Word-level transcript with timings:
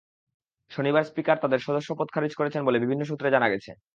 শনিবার 0.71 1.03
স্পিকার 1.03 1.37
তাঁদের 1.37 1.59
সদস্যপদ 1.59 2.07
খারিজ 2.11 2.33
করেন 2.35 2.61
বলে 2.67 2.77
বিভিন্ন 2.79 3.03
সূত্রে 3.05 3.33
জানা 3.35 3.47
গেছে। 3.49 3.71